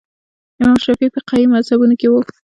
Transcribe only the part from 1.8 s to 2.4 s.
کې وو